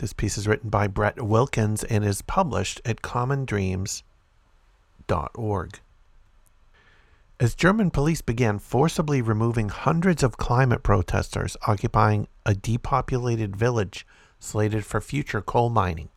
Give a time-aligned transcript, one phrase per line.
[0.00, 5.80] This piece is written by Brett Wilkins and is published at commondreams.org.
[7.38, 14.06] As German police began forcibly removing hundreds of climate protesters occupying a depopulated village
[14.38, 16.08] slated for future coal mining,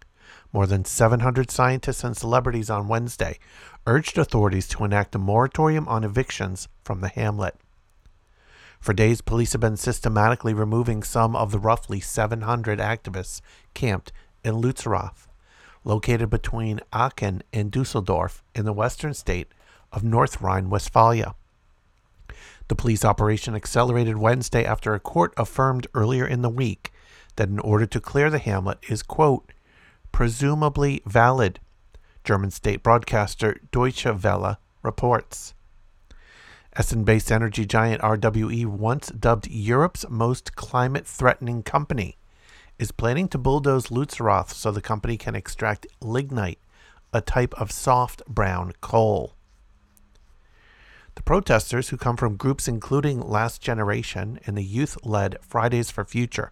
[0.53, 3.37] more than 700 scientists and celebrities on Wednesday
[3.85, 7.57] urged authorities to enact a moratorium on evictions from the hamlet.
[8.83, 13.39] For days, police have been systematically removing some of the roughly 700 activists
[13.73, 14.11] camped
[14.43, 15.25] in Lützerath,
[15.85, 19.47] located between Aachen and Dusseldorf in the western state
[19.93, 21.33] of North Rhine Westphalia.
[22.67, 26.91] The police operation accelerated Wednesday after a court affirmed earlier in the week
[27.37, 29.53] that an order to clear the hamlet is, quote,
[30.11, 31.61] presumably valid,
[32.25, 35.53] German state broadcaster Deutsche Welle reports.
[36.75, 42.17] Essen based energy giant RWE, once dubbed Europe's most climate threatening company,
[42.79, 46.57] is planning to bulldoze Lützerath so the company can extract lignite,
[47.13, 49.35] a type of soft brown coal.
[51.13, 56.03] The protesters, who come from groups including Last Generation and the youth led Fridays for
[56.03, 56.51] Future,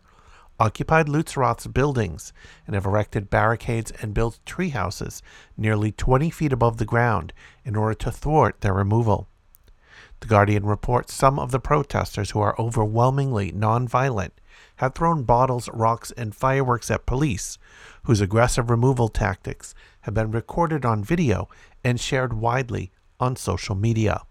[0.59, 2.31] occupied Lützerath's buildings
[2.67, 5.23] and have erected barricades and built tree houses
[5.57, 7.33] nearly 20 feet above the ground
[7.65, 9.27] in order to thwart their removal.
[10.21, 14.31] The Guardian reports some of the protesters, who are overwhelmingly nonviolent,
[14.77, 17.57] have thrown bottles, rocks, and fireworks at police,
[18.03, 21.49] whose aggressive removal tactics have been recorded on video
[21.83, 24.21] and shared widely on social media.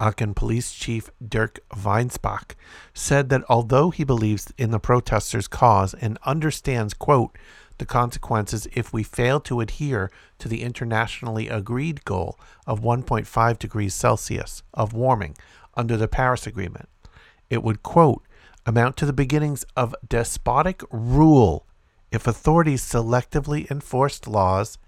[0.00, 2.54] Aachen Police Chief Dirk Weinspach
[2.94, 7.36] said that although he believes in the protesters' cause and understands, quote,
[7.78, 13.94] the consequences if we fail to adhere to the internationally agreed goal of 1.5 degrees
[13.94, 15.36] Celsius of warming
[15.74, 16.88] under the Paris Agreement,
[17.48, 18.22] it would, quote,
[18.66, 21.66] amount to the beginnings of despotic rule
[22.10, 24.78] if authorities selectively enforced laws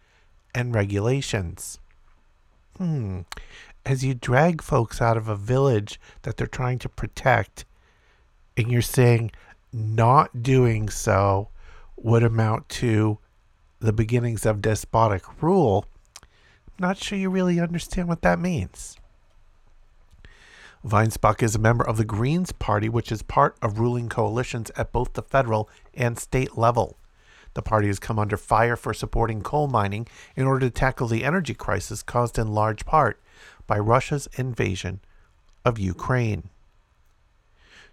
[0.55, 1.78] and regulations.
[2.77, 3.21] Hmm
[3.84, 7.65] as you drag folks out of a village that they're trying to protect,
[8.57, 9.31] and you're saying
[9.72, 11.49] not doing so
[12.03, 13.19] would amount to
[13.78, 15.84] the beginnings of despotic rule,
[16.22, 16.28] I'm
[16.78, 18.97] not sure you really understand what that means.
[20.84, 24.93] Weinspach is a member of the Greens Party, which is part of ruling coalitions at
[24.93, 26.97] both the federal and state level.
[27.53, 30.06] The party has come under fire for supporting coal mining
[30.37, 33.21] in order to tackle the energy crisis caused in large part
[33.66, 35.00] by Russia's invasion
[35.65, 36.49] of Ukraine.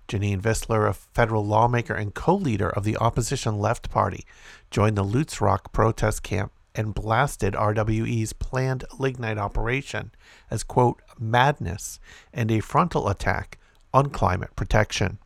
[0.08, 4.26] Janine Wissler, a federal lawmaker and co leader of the opposition Left Party,
[4.72, 10.12] joined the Lützerath protest camp and blasted RWE's planned lignite operation
[10.50, 12.00] as, quote, madness
[12.34, 13.58] and a frontal attack
[13.94, 15.18] on climate protection.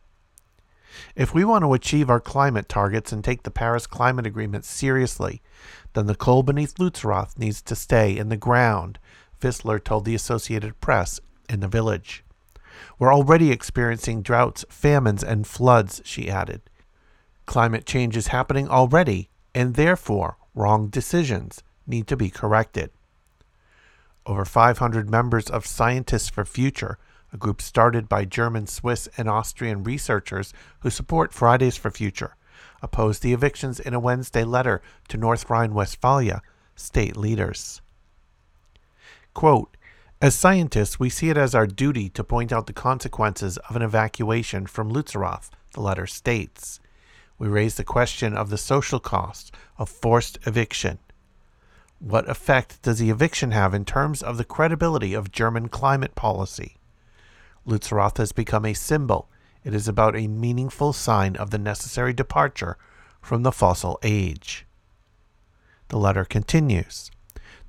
[1.16, 5.42] If we want to achieve our climate targets and take the Paris Climate Agreement seriously,
[5.94, 9.00] then the coal beneath Lützerath needs to stay in the ground
[9.42, 12.24] Wissler told the Associated Press in the village.
[13.00, 16.62] We're already experiencing droughts, famines, and floods, she added.
[17.46, 22.92] Climate change is happening already, and therefore wrong decisions need to be corrected.
[24.26, 26.98] Over 500 members of Scientists for Future,
[27.34, 32.36] a group started by German, Swiss, and Austrian researchers who support Fridays for Future,
[32.82, 36.42] opposed the evictions in a Wednesday letter to North Rhine Westphalia
[36.76, 37.82] state leaders.
[39.34, 39.78] Quote,
[40.22, 43.82] as scientists, we see it as our duty to point out the consequences of an
[43.82, 46.80] evacuation from Lützerath, the letter states.
[47.40, 51.00] We raise the question of the social cost of forced eviction.
[51.98, 56.78] What effect does the eviction have in terms of the credibility of German climate policy?
[57.68, 59.28] Lützerath has become a symbol.
[59.64, 62.78] It is about a meaningful sign of the necessary departure
[63.22, 64.68] from the fossil age.
[65.88, 67.10] The letter continues.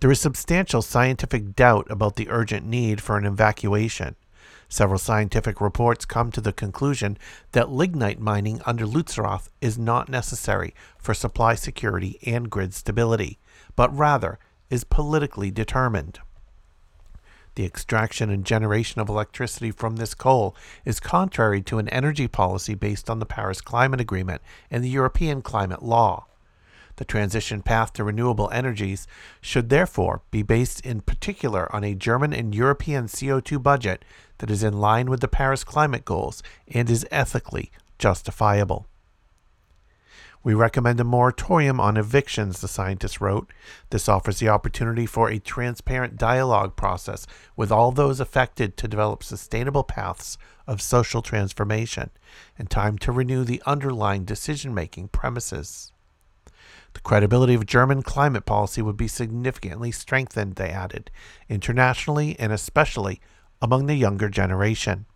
[0.01, 4.17] There is substantial scientific doubt about the urgent need for an evacuation.
[4.69, 7.19] Several scientific reports come to the conclusion
[7.53, 13.39] that lignite mining under Lützerath is not necessary for supply security and grid stability,
[13.77, 14.39] but rather
[14.71, 16.21] is politically determined.
[17.55, 20.57] The extraction and generation of electricity from this coal
[20.87, 24.41] is contrary to an energy policy based on the Paris Climate Agreement
[24.71, 26.25] and the European climate law.
[26.97, 29.07] The transition path to renewable energies
[29.41, 34.05] should therefore be based in particular on a German and European CO2 budget
[34.39, 38.87] that is in line with the Paris climate goals and is ethically justifiable.
[40.45, 43.53] We recommend a moratorium on evictions, the scientists wrote.
[43.91, 49.23] This offers the opportunity for a transparent dialogue process with all those affected to develop
[49.23, 50.37] sustainable paths
[50.67, 52.11] of social transformation
[52.59, 55.92] and time to renew the underlying decision making premises.
[56.95, 61.11] The credibility of German climate policy would be significantly strengthened, they added,
[61.49, 63.21] internationally and especially
[63.61, 65.07] among the younger generation.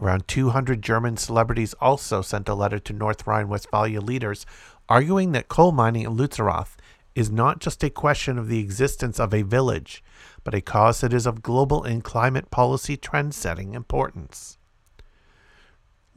[0.00, 4.46] Around 200 German celebrities also sent a letter to North Rhine Westphalia leaders
[4.88, 6.76] arguing that coal mining in Lützerath
[7.14, 10.02] is not just a question of the existence of a village,
[10.42, 14.58] but a cause that is of global and climate policy trend setting importance.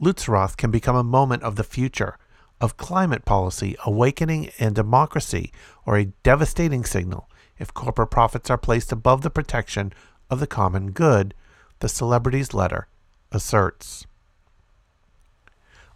[0.00, 2.16] Lützerath can become a moment of the future,
[2.60, 5.52] of climate policy, awakening, and democracy,
[5.84, 7.28] or a devastating signal
[7.58, 9.92] if corporate profits are placed above the protection
[10.30, 11.34] of the common good,
[11.80, 12.88] the celebrity's letter
[13.30, 14.06] asserts.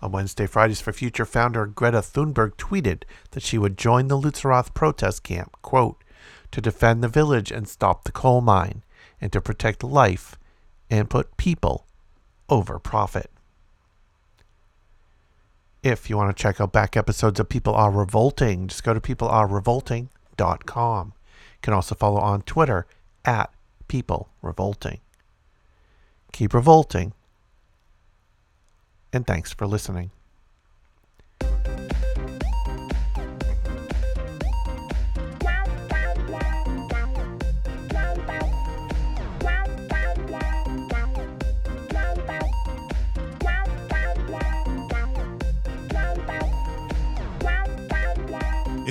[0.00, 3.02] On Wednesday, Fridays for Future founder Greta Thunberg tweeted
[3.32, 6.04] that she would join the Lützerath protest camp, quote,
[6.52, 8.84] to defend the village and stop the coal mine,
[9.20, 10.38] and to protect life
[10.88, 11.86] and put people
[12.48, 13.30] over profit.
[15.82, 19.00] If you want to check out back episodes of People Are Revolting, just go to
[19.00, 21.06] peoplearerevolting.com.
[21.06, 22.86] You can also follow on Twitter
[23.24, 23.52] at
[23.86, 24.98] People Revolting.
[26.32, 27.12] Keep revolting
[29.12, 30.10] and thanks for listening.